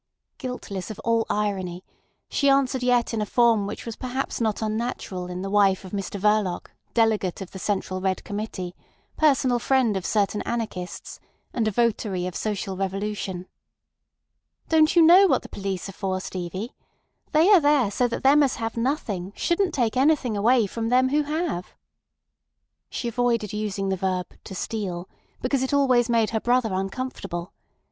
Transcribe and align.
Guiltless 0.39 0.89
of 0.89 0.97
all 1.03 1.27
irony, 1.29 1.83
she 2.27 2.49
answered 2.49 2.81
yet 2.81 3.13
in 3.13 3.21
a 3.21 3.25
form 3.27 3.67
which 3.67 3.85
was 3.85 3.95
not 4.01 4.07
perhaps 4.09 4.41
unnatural 4.59 5.27
in 5.27 5.43
the 5.43 5.49
wife 5.51 5.85
of 5.85 5.91
Mr 5.91 6.19
Verloc, 6.19 6.71
Delegate 6.95 7.39
of 7.39 7.51
the 7.51 7.59
Central 7.59 8.01
Red 8.01 8.23
Committee, 8.23 8.73
personal 9.15 9.59
friend 9.59 9.95
of 9.95 10.03
certain 10.03 10.41
anarchists, 10.41 11.19
and 11.53 11.67
a 11.67 11.71
votary 11.71 12.25
of 12.25 12.35
social 12.35 12.75
revolution. 12.75 13.45
"Don't 14.69 14.95
you 14.95 15.03
know 15.03 15.27
what 15.27 15.43
the 15.43 15.49
police 15.49 15.87
are 15.87 15.91
for, 15.93 16.19
Stevie? 16.19 16.73
They 17.31 17.49
are 17.51 17.61
there 17.61 17.91
so 17.91 18.07
that 18.07 18.23
them 18.23 18.41
as 18.41 18.55
have 18.55 18.75
nothing 18.75 19.33
shouldn't 19.35 19.71
take 19.75 19.95
anything 19.95 20.35
away 20.35 20.65
from 20.65 20.89
them 20.89 21.09
who 21.09 21.21
have." 21.21 21.75
She 22.89 23.07
avoided 23.09 23.53
using 23.53 23.89
the 23.89 23.97
verb 23.97 24.33
"to 24.45 24.55
steal," 24.55 25.07
because 25.43 25.61
it 25.61 25.75
always 25.75 26.09
made 26.09 26.31
her 26.31 26.39
brother 26.39 26.73
uncomfortable. 26.73 27.53